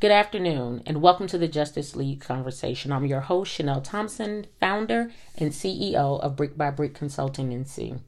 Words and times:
Good 0.00 0.12
afternoon, 0.12 0.84
and 0.86 1.02
welcome 1.02 1.26
to 1.26 1.38
the 1.38 1.48
Justice 1.48 1.96
League 1.96 2.20
Conversation. 2.20 2.92
I'm 2.92 3.04
your 3.04 3.22
host, 3.22 3.50
Chanel 3.50 3.80
Thompson, 3.80 4.46
founder 4.60 5.10
and 5.36 5.50
CEO 5.50 6.20
of 6.20 6.36
Brick 6.36 6.56
by 6.56 6.70
Brick 6.70 6.94
Consulting 6.94 7.50
NC. 7.50 7.98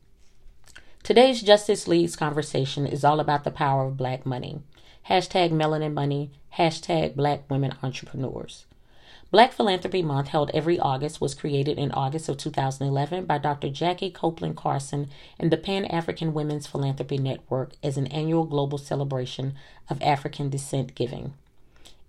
Today's 1.02 1.42
Justice 1.42 1.88
League's 1.88 2.14
conversation 2.14 2.86
is 2.86 3.02
all 3.02 3.18
about 3.18 3.42
the 3.42 3.50
power 3.50 3.86
of 3.86 3.96
black 3.96 4.24
money. 4.24 4.60
Hashtag 5.08 5.50
melanin 5.50 5.92
money, 5.92 6.30
hashtag 6.56 7.16
black 7.16 7.50
women 7.50 7.74
entrepreneurs. 7.82 8.66
Black 9.32 9.52
Philanthropy 9.52 10.00
Month, 10.00 10.28
held 10.28 10.52
every 10.54 10.78
August, 10.78 11.20
was 11.20 11.34
created 11.34 11.76
in 11.76 11.90
August 11.90 12.28
of 12.28 12.36
2011 12.36 13.24
by 13.24 13.38
Dr. 13.38 13.68
Jackie 13.68 14.12
Copeland 14.12 14.56
Carson 14.56 15.08
and 15.40 15.50
the 15.50 15.56
Pan 15.56 15.86
African 15.86 16.34
Women's 16.34 16.68
Philanthropy 16.68 17.18
Network 17.18 17.72
as 17.82 17.96
an 17.96 18.06
annual 18.06 18.44
global 18.44 18.78
celebration 18.78 19.54
of 19.88 20.00
African 20.00 20.50
descent 20.50 20.94
giving. 20.94 21.34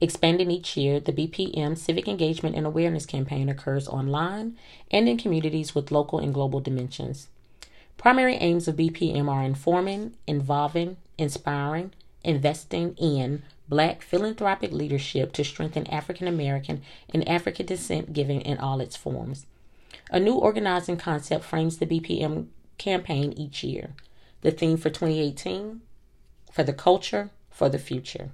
Expanding 0.04 0.49
each 0.49 0.75
year, 0.75 0.99
the 0.99 1.13
BPM 1.13 1.77
Civic 1.77 2.07
Engagement 2.07 2.55
and 2.55 2.66
Awareness 2.66 3.05
Campaign 3.05 3.49
occurs 3.49 3.88
online 3.88 4.57
and 4.89 5.07
in 5.07 5.16
communities 5.16 5.76
with 5.76 5.91
local 5.91 6.17
and 6.17 6.34
global 6.34 6.59
dimensions. 6.59 7.27
Primary 7.98 8.34
aims 8.38 8.67
of 8.67 8.77
BPM 8.77 9.29
are 9.29 9.43
informing, 9.43 10.16
involving, 10.26 10.98
inspiring, 11.20 11.91
investing 12.23 12.95
in 12.95 13.43
Black 13.70 14.02
philanthropic 14.02 14.71
leadership 14.71 15.31
to 15.34 15.43
strengthen 15.43 15.85
African 15.85 16.27
American 16.27 16.81
and 17.13 17.26
African 17.29 17.68
descent 17.68 18.12
giving 18.12 18.41
in 18.41 18.57
all 18.57 18.81
its 18.81 18.95
forms. 18.95 19.45
A 20.09 20.20
new 20.20 20.34
organizing 20.34 20.98
concept 20.98 21.45
frames 21.45 21.77
the 21.77 21.85
BPM 21.85 22.48
campaign 22.79 23.34
each 23.34 23.63
year. 23.63 23.91
The 24.41 24.49
theme 24.49 24.77
for 24.77 24.90
2018 24.90 25.81
For 26.52 26.63
the 26.63 26.73
Culture, 26.73 27.29
for 27.52 27.70
the 27.70 27.79
Future. 27.79 28.31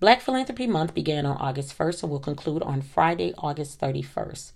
Black 0.00 0.22
Philanthropy 0.22 0.66
Month 0.66 0.94
began 0.94 1.26
on 1.26 1.36
August 1.36 1.76
1st 1.76 2.04
and 2.04 2.10
will 2.10 2.20
conclude 2.20 2.62
on 2.62 2.80
Friday, 2.80 3.34
August 3.36 3.78
31st. 3.78 4.52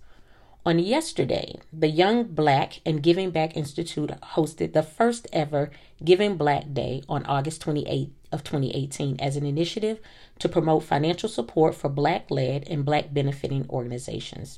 On 0.65 0.79
yesterday, 0.79 1.59
the 1.71 1.87
Young 1.87 2.23
Black 2.23 2.81
and 2.83 3.03
Giving 3.03 3.29
Back 3.29 3.55
Institute 3.55 4.09
hosted 4.33 4.73
the 4.73 4.81
first 4.81 5.27
ever 5.31 5.69
Giving 6.03 6.35
Black 6.35 6.73
Day 6.73 7.03
on 7.07 7.23
August 7.27 7.63
28th 7.63 8.09
of 8.31 8.43
2018 8.43 9.19
as 9.19 9.37
an 9.37 9.45
initiative 9.45 9.99
to 10.39 10.49
promote 10.49 10.81
financial 10.81 11.29
support 11.29 11.75
for 11.75 11.89
black-led 11.89 12.67
and 12.67 12.83
black 12.83 13.13
benefiting 13.13 13.67
organizations. 13.69 14.57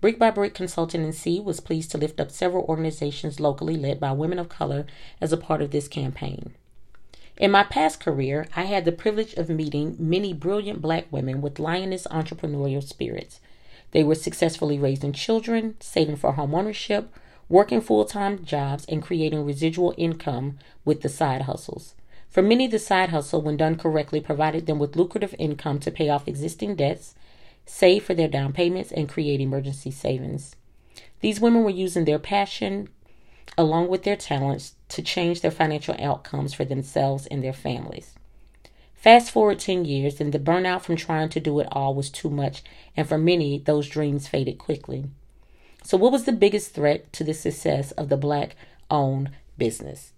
Brick 0.00 0.18
by 0.18 0.30
Brick 0.30 0.54
Consulting 0.54 1.02
NC 1.02 1.44
was 1.44 1.60
pleased 1.60 1.90
to 1.90 1.98
lift 1.98 2.18
up 2.18 2.30
several 2.30 2.64
organizations 2.64 3.40
locally 3.40 3.76
led 3.76 4.00
by 4.00 4.12
women 4.12 4.38
of 4.38 4.48
color 4.48 4.86
as 5.20 5.34
a 5.34 5.36
part 5.36 5.60
of 5.60 5.70
this 5.70 5.86
campaign. 5.86 6.54
In 7.36 7.50
my 7.50 7.64
past 7.64 7.98
career, 7.98 8.46
I 8.54 8.64
had 8.64 8.84
the 8.84 8.92
privilege 8.92 9.34
of 9.34 9.48
meeting 9.48 9.96
many 9.98 10.32
brilliant 10.32 10.80
black 10.80 11.06
women 11.10 11.40
with 11.40 11.58
lioness 11.58 12.06
entrepreneurial 12.08 12.82
spirits. 12.82 13.40
They 13.90 14.04
were 14.04 14.14
successfully 14.14 14.78
raising 14.78 15.12
children, 15.12 15.74
saving 15.80 16.16
for 16.16 16.34
homeownership, 16.34 17.06
working 17.48 17.80
full 17.80 18.04
time 18.04 18.44
jobs, 18.44 18.84
and 18.88 19.02
creating 19.02 19.44
residual 19.44 19.94
income 19.96 20.58
with 20.84 21.02
the 21.02 21.08
side 21.08 21.42
hustles. 21.42 21.94
For 22.30 22.42
many, 22.42 22.66
the 22.68 22.78
side 22.78 23.10
hustle, 23.10 23.42
when 23.42 23.56
done 23.56 23.76
correctly, 23.76 24.20
provided 24.20 24.66
them 24.66 24.78
with 24.78 24.96
lucrative 24.96 25.34
income 25.38 25.80
to 25.80 25.90
pay 25.90 26.08
off 26.08 26.28
existing 26.28 26.76
debts, 26.76 27.14
save 27.66 28.04
for 28.04 28.14
their 28.14 28.28
down 28.28 28.52
payments, 28.52 28.92
and 28.92 29.08
create 29.08 29.40
emergency 29.40 29.90
savings. 29.90 30.54
These 31.20 31.40
women 31.40 31.64
were 31.64 31.70
using 31.70 32.04
their 32.04 32.18
passion, 32.18 32.88
along 33.56 33.88
with 33.88 34.02
their 34.02 34.16
talents, 34.16 34.74
to 34.88 35.02
change 35.02 35.40
their 35.40 35.50
financial 35.50 35.96
outcomes 35.98 36.54
for 36.54 36.64
themselves 36.64 37.26
and 37.26 37.42
their 37.42 37.52
families. 37.52 38.14
Fast 38.94 39.30
forward 39.30 39.58
10 39.58 39.84
years, 39.84 40.20
and 40.20 40.32
the 40.32 40.38
burnout 40.38 40.80
from 40.80 40.96
trying 40.96 41.28
to 41.28 41.40
do 41.40 41.60
it 41.60 41.68
all 41.70 41.94
was 41.94 42.08
too 42.08 42.30
much, 42.30 42.62
and 42.96 43.06
for 43.06 43.18
many, 43.18 43.58
those 43.58 43.88
dreams 43.88 44.28
faded 44.28 44.58
quickly. 44.58 45.04
So, 45.82 45.98
what 45.98 46.12
was 46.12 46.24
the 46.24 46.32
biggest 46.32 46.72
threat 46.72 47.12
to 47.12 47.24
the 47.24 47.34
success 47.34 47.90
of 47.92 48.08
the 48.08 48.16
black 48.16 48.56
owned 48.90 49.30
business? 49.58 50.12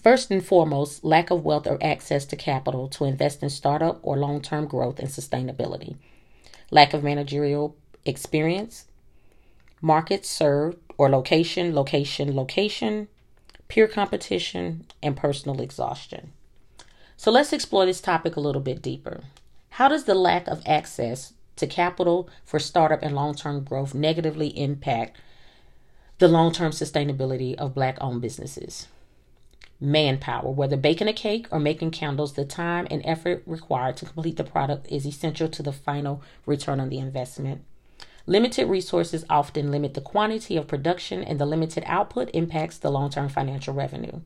First 0.00 0.30
and 0.30 0.44
foremost, 0.44 1.04
lack 1.04 1.30
of 1.30 1.44
wealth 1.44 1.66
or 1.66 1.82
access 1.82 2.24
to 2.26 2.36
capital 2.36 2.88
to 2.90 3.04
invest 3.04 3.42
in 3.42 3.50
startup 3.50 3.98
or 4.02 4.16
long 4.16 4.40
term 4.40 4.66
growth 4.66 5.00
and 5.00 5.08
sustainability, 5.08 5.96
lack 6.70 6.94
of 6.94 7.02
managerial 7.02 7.76
experience, 8.04 8.86
markets 9.82 10.28
served 10.28 10.78
or 11.00 11.08
location, 11.08 11.74
location, 11.74 12.36
location, 12.36 13.08
peer 13.68 13.88
competition, 13.88 14.84
and 15.02 15.16
personal 15.16 15.58
exhaustion. 15.62 16.30
So 17.16 17.30
let's 17.30 17.54
explore 17.54 17.86
this 17.86 18.02
topic 18.02 18.36
a 18.36 18.40
little 18.40 18.60
bit 18.60 18.82
deeper. 18.82 19.22
How 19.70 19.88
does 19.88 20.04
the 20.04 20.14
lack 20.14 20.46
of 20.46 20.62
access 20.66 21.32
to 21.56 21.66
capital 21.66 22.28
for 22.44 22.58
startup 22.58 23.02
and 23.02 23.14
long 23.14 23.34
term 23.34 23.64
growth 23.64 23.94
negatively 23.94 24.48
impact 24.48 25.16
the 26.18 26.28
long 26.28 26.52
term 26.52 26.70
sustainability 26.70 27.54
of 27.54 27.74
black 27.74 27.96
owned 28.02 28.20
businesses? 28.20 28.86
Manpower, 29.80 30.50
whether 30.50 30.76
baking 30.76 31.08
a 31.08 31.14
cake 31.14 31.46
or 31.50 31.58
making 31.58 31.92
candles, 31.92 32.34
the 32.34 32.44
time 32.44 32.86
and 32.90 33.00
effort 33.06 33.42
required 33.46 33.96
to 33.96 34.04
complete 34.04 34.36
the 34.36 34.44
product 34.44 34.86
is 34.90 35.06
essential 35.06 35.48
to 35.48 35.62
the 35.62 35.72
final 35.72 36.20
return 36.44 36.78
on 36.78 36.90
the 36.90 36.98
investment. 36.98 37.64
Limited 38.30 38.68
resources 38.68 39.24
often 39.28 39.72
limit 39.72 39.94
the 39.94 40.00
quantity 40.00 40.56
of 40.56 40.68
production, 40.68 41.24
and 41.24 41.40
the 41.40 41.44
limited 41.44 41.82
output 41.84 42.30
impacts 42.32 42.78
the 42.78 42.88
long 42.88 43.10
term 43.10 43.28
financial 43.28 43.74
revenue. 43.74 44.20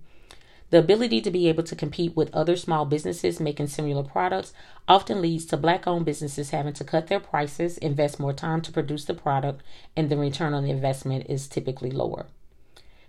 The 0.68 0.80
ability 0.80 1.22
to 1.22 1.30
be 1.30 1.48
able 1.48 1.62
to 1.62 1.74
compete 1.74 2.14
with 2.14 2.28
other 2.34 2.54
small 2.54 2.84
businesses 2.84 3.40
making 3.40 3.68
similar 3.68 4.02
products 4.02 4.52
often 4.86 5.22
leads 5.22 5.46
to 5.46 5.56
black 5.56 5.86
owned 5.86 6.04
businesses 6.04 6.50
having 6.50 6.74
to 6.74 6.84
cut 6.84 7.06
their 7.06 7.18
prices, 7.18 7.78
invest 7.78 8.20
more 8.20 8.34
time 8.34 8.60
to 8.60 8.72
produce 8.72 9.06
the 9.06 9.14
product, 9.14 9.62
and 9.96 10.10
the 10.10 10.18
return 10.18 10.52
on 10.52 10.64
the 10.64 10.70
investment 10.70 11.24
is 11.26 11.48
typically 11.48 11.90
lower. 11.90 12.26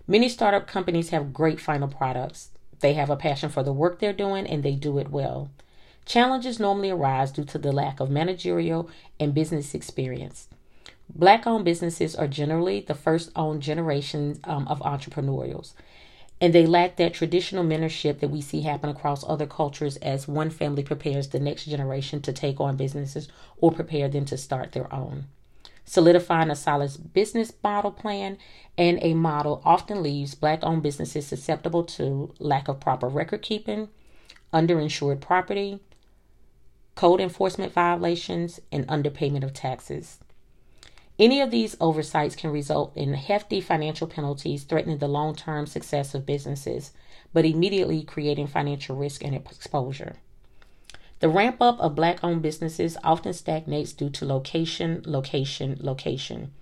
Many 0.06 0.30
startup 0.30 0.66
companies 0.66 1.10
have 1.10 1.34
great 1.34 1.60
final 1.60 1.88
products. 1.88 2.52
They 2.80 2.94
have 2.94 3.10
a 3.10 3.16
passion 3.16 3.50
for 3.50 3.62
the 3.62 3.70
work 3.70 3.98
they're 3.98 4.14
doing 4.14 4.46
and 4.46 4.62
they 4.62 4.76
do 4.76 4.96
it 4.96 5.10
well. 5.10 5.50
Challenges 6.06 6.58
normally 6.58 6.88
arise 6.88 7.32
due 7.32 7.44
to 7.44 7.58
the 7.58 7.70
lack 7.70 8.00
of 8.00 8.08
managerial 8.08 8.88
and 9.20 9.34
business 9.34 9.74
experience. 9.74 10.48
Black 11.14 11.46
owned 11.46 11.64
businesses 11.64 12.14
are 12.14 12.26
generally 12.26 12.80
the 12.80 12.94
first 12.94 13.30
owned 13.36 13.62
generation 13.62 14.38
um, 14.44 14.66
of 14.68 14.82
entrepreneurs, 14.82 15.74
and 16.40 16.52
they 16.52 16.66
lack 16.66 16.96
that 16.96 17.14
traditional 17.14 17.64
mentorship 17.64 18.18
that 18.20 18.28
we 18.28 18.42
see 18.42 18.62
happen 18.62 18.90
across 18.90 19.24
other 19.24 19.46
cultures 19.46 19.96
as 19.98 20.28
one 20.28 20.50
family 20.50 20.82
prepares 20.82 21.28
the 21.28 21.40
next 21.40 21.64
generation 21.64 22.20
to 22.20 22.32
take 22.32 22.60
on 22.60 22.76
businesses 22.76 23.28
or 23.58 23.72
prepare 23.72 24.08
them 24.08 24.24
to 24.26 24.36
start 24.36 24.72
their 24.72 24.92
own. 24.92 25.26
Solidifying 25.84 26.50
a 26.50 26.56
solid 26.56 27.12
business 27.14 27.52
model 27.62 27.92
plan 27.92 28.36
and 28.76 28.98
a 29.00 29.14
model 29.14 29.62
often 29.64 30.02
leaves 30.02 30.34
black 30.34 30.58
owned 30.62 30.82
businesses 30.82 31.26
susceptible 31.26 31.84
to 31.84 32.34
lack 32.40 32.66
of 32.66 32.80
proper 32.80 33.08
record 33.08 33.40
keeping, 33.40 33.88
underinsured 34.52 35.20
property, 35.20 35.78
code 36.96 37.20
enforcement 37.20 37.72
violations, 37.72 38.58
and 38.72 38.86
underpayment 38.88 39.44
of 39.44 39.52
taxes. 39.52 40.18
Any 41.18 41.40
of 41.40 41.50
these 41.50 41.76
oversights 41.80 42.36
can 42.36 42.50
result 42.50 42.94
in 42.94 43.14
hefty 43.14 43.60
financial 43.60 44.06
penalties 44.06 44.64
threatening 44.64 44.98
the 44.98 45.08
long 45.08 45.34
term 45.34 45.66
success 45.66 46.14
of 46.14 46.26
businesses, 46.26 46.92
but 47.32 47.46
immediately 47.46 48.02
creating 48.02 48.48
financial 48.48 48.96
risk 48.96 49.24
and 49.24 49.34
exposure. 49.34 50.16
The 51.20 51.30
ramp 51.30 51.62
up 51.62 51.80
of 51.80 51.94
black 51.94 52.22
owned 52.22 52.42
businesses 52.42 52.98
often 53.02 53.32
stagnates 53.32 53.94
due 53.94 54.10
to 54.10 54.26
location, 54.26 55.02
location, 55.06 55.78
location. 55.80 56.52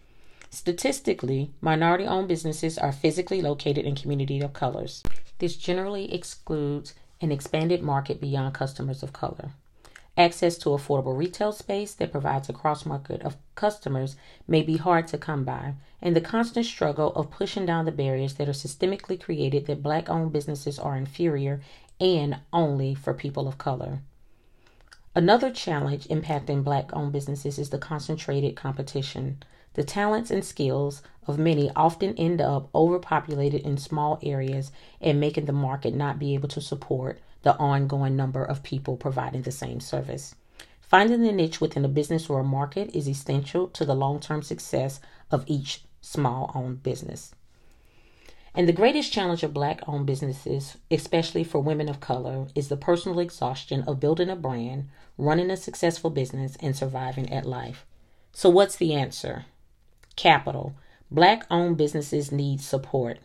Statistically, 0.51 1.51
minority 1.61 2.05
owned 2.05 2.29
businesses 2.29 2.79
are 2.79 2.93
physically 2.93 3.43
located 3.43 3.85
in 3.85 3.97
communities 3.97 4.45
of 4.45 4.53
colors. 4.53 5.03
This 5.41 5.57
generally 5.57 6.15
excludes 6.15 6.95
an 7.21 7.33
expanded 7.33 7.83
market 7.83 8.21
beyond 8.21 8.55
customers 8.55 9.03
of 9.03 9.13
color. 9.13 9.51
Access 10.17 10.57
to 10.59 10.69
affordable 10.69 11.17
retail 11.17 11.51
space 11.51 11.93
that 11.95 12.13
provides 12.13 12.49
a 12.49 12.53
cross 12.53 12.87
market 12.87 13.23
of 13.23 13.37
customers 13.57 14.15
may 14.47 14.63
be 14.63 14.77
hard 14.77 15.09
to 15.09 15.19
come 15.19 15.45
by, 15.45 15.75
and 16.01 16.15
the 16.15 16.21
constant 16.21 16.67
struggle 16.67 17.13
of 17.15 17.33
pushing 17.33 17.67
down 17.67 17.85
the 17.85 17.91
barriers 17.91 18.35
that 18.35 18.49
are 18.49 18.53
systemically 18.53 19.21
created 19.21 19.67
that 19.67 19.83
black 19.83 20.09
owned 20.09 20.33
businesses 20.33 20.79
are 20.79 20.97
inferior 20.97 21.61
and 21.99 22.39
only 22.53 22.95
for 22.95 23.13
people 23.13 23.49
of 23.49 23.59
color. 23.59 24.01
Another 25.17 25.51
challenge 25.51 26.07
impacting 26.09 26.63
black 26.63 26.93
owned 26.93 27.13
businesses 27.13 27.59
is 27.59 27.71
the 27.71 27.79
concentrated 27.79 28.55
competition. 28.55 29.43
The 29.75 29.85
talents 29.85 30.31
and 30.31 30.45
skills 30.45 31.03
of 31.27 31.39
many 31.39 31.71
often 31.75 32.15
end 32.17 32.41
up 32.41 32.69
overpopulated 32.75 33.63
in 33.63 33.77
small 33.77 34.19
areas 34.23 34.71
and 35.01 35.21
making 35.21 35.47
the 35.47 35.53
market 35.53 35.95
not 35.95 36.19
be 36.19 36.35
able 36.35 36.49
to 36.49 36.61
support 36.61 37.21
the 37.43 37.57
ongoing 37.59 38.17
number 38.17 38.45
of 38.45 38.63
people 38.63 38.97
providing 38.97 39.43
the 39.43 39.53
same 39.53 39.81
service. 39.81 40.35
Finding 40.81 41.23
the 41.23 41.33
niche 41.33 41.61
within 41.61 41.85
a 41.85 41.89
business 41.89 42.31
or 42.31 42.41
a 42.41 42.45
market 42.45 42.95
is 42.95 43.09
essential 43.09 43.69
to 43.69 43.85
the 43.85 43.95
long 43.95 44.21
term 44.21 44.43
success 44.43 45.01
of 45.31 45.45
each 45.47 45.83
small 46.01 46.53
owned 46.55 46.83
business. 46.83 47.35
And 48.55 48.69
the 48.69 48.73
greatest 48.73 49.13
challenge 49.13 49.43
of 49.43 49.53
black 49.53 49.81
owned 49.89 50.07
businesses, 50.07 50.77
especially 50.91 51.43
for 51.43 51.59
women 51.59 51.89
of 51.89 51.99
color, 51.99 52.47
is 52.55 52.69
the 52.69 52.77
personal 52.77 53.19
exhaustion 53.19 53.83
of 53.89 53.99
building 53.99 54.31
a 54.31 54.37
brand, 54.37 54.89
running 55.19 55.51
a 55.51 55.57
successful 55.57 56.11
business, 56.11 56.57
and 56.61 56.77
surviving 56.77 57.33
at 57.33 57.47
life. 57.47 57.85
So, 58.33 58.49
what's 58.49 58.77
the 58.77 58.95
answer? 58.95 59.47
Capital. 60.17 60.75
Black 61.11 61.45
owned 61.51 61.77
businesses 61.77 62.31
need 62.31 62.61
support. 62.61 63.19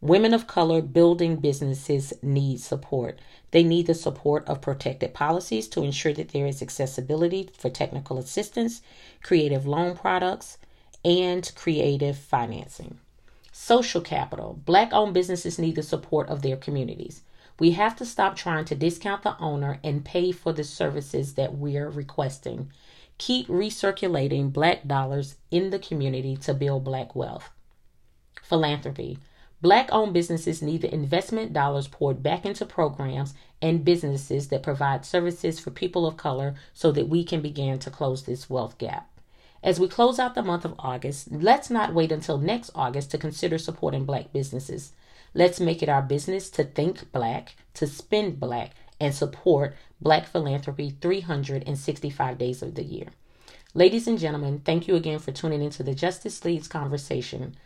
Women 0.00 0.34
of 0.34 0.46
color 0.46 0.82
building 0.82 1.36
businesses 1.36 2.12
need 2.22 2.60
support. 2.60 3.18
They 3.50 3.64
need 3.64 3.86
the 3.86 3.94
support 3.94 4.46
of 4.46 4.60
protected 4.60 5.14
policies 5.14 5.66
to 5.68 5.82
ensure 5.82 6.12
that 6.12 6.28
there 6.28 6.46
is 6.46 6.62
accessibility 6.62 7.50
for 7.56 7.70
technical 7.70 8.18
assistance, 8.18 8.82
creative 9.22 9.66
loan 9.66 9.96
products, 9.96 10.58
and 11.04 11.50
creative 11.56 12.16
financing. 12.16 12.98
Social 13.52 14.00
capital. 14.00 14.60
Black 14.64 14.92
owned 14.92 15.14
businesses 15.14 15.58
need 15.58 15.76
the 15.76 15.82
support 15.82 16.28
of 16.28 16.42
their 16.42 16.56
communities. 16.56 17.22
We 17.58 17.70
have 17.72 17.96
to 17.96 18.04
stop 18.04 18.36
trying 18.36 18.66
to 18.66 18.74
discount 18.74 19.22
the 19.22 19.36
owner 19.38 19.80
and 19.82 20.04
pay 20.04 20.30
for 20.30 20.52
the 20.52 20.64
services 20.64 21.34
that 21.34 21.54
we're 21.54 21.88
requesting. 21.88 22.70
Keep 23.18 23.48
recirculating 23.48 24.52
black 24.52 24.86
dollars 24.86 25.36
in 25.50 25.70
the 25.70 25.78
community 25.78 26.36
to 26.36 26.52
build 26.52 26.84
black 26.84 27.16
wealth. 27.16 27.50
Philanthropy. 28.42 29.18
Black 29.62 29.88
owned 29.90 30.12
businesses 30.12 30.60
need 30.60 30.82
the 30.82 30.92
investment 30.92 31.52
dollars 31.52 31.88
poured 31.88 32.22
back 32.22 32.44
into 32.44 32.66
programs 32.66 33.32
and 33.62 33.84
businesses 33.84 34.48
that 34.48 34.62
provide 34.62 35.06
services 35.06 35.58
for 35.58 35.70
people 35.70 36.06
of 36.06 36.18
color 36.18 36.54
so 36.74 36.92
that 36.92 37.08
we 37.08 37.24
can 37.24 37.40
begin 37.40 37.78
to 37.78 37.90
close 37.90 38.24
this 38.24 38.50
wealth 38.50 38.76
gap. 38.76 39.08
As 39.62 39.80
we 39.80 39.88
close 39.88 40.18
out 40.18 40.34
the 40.34 40.42
month 40.42 40.66
of 40.66 40.74
August, 40.78 41.32
let's 41.32 41.70
not 41.70 41.94
wait 41.94 42.12
until 42.12 42.36
next 42.36 42.70
August 42.74 43.10
to 43.12 43.18
consider 43.18 43.56
supporting 43.56 44.04
black 44.04 44.30
businesses. 44.32 44.92
Let's 45.32 45.58
make 45.58 45.82
it 45.82 45.88
our 45.88 46.02
business 46.02 46.50
to 46.50 46.64
think 46.64 47.10
black, 47.10 47.56
to 47.74 47.86
spend 47.86 48.38
black, 48.38 48.74
and 49.00 49.14
support 49.14 49.76
black 50.00 50.26
philanthropy 50.26 50.96
365 51.00 52.38
days 52.38 52.62
of 52.62 52.74
the 52.74 52.84
year. 52.84 53.08
Ladies 53.74 54.06
and 54.06 54.18
gentlemen, 54.18 54.60
thank 54.64 54.88
you 54.88 54.96
again 54.96 55.18
for 55.18 55.32
tuning 55.32 55.62
into 55.62 55.82
the 55.82 55.94
Justice 55.94 56.44
Leads 56.44 56.68
conversation. 56.68 57.56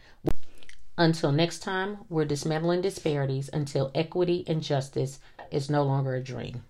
Until 0.99 1.32
next 1.32 1.61
time, 1.61 1.99
we're 2.09 2.25
dismantling 2.25 2.82
disparities 2.82 3.49
until 3.53 3.91
equity 3.94 4.44
and 4.47 4.62
justice 4.62 5.21
is 5.50 5.71
no 5.71 5.82
longer 5.82 6.15
a 6.15 6.23
dream. 6.23 6.65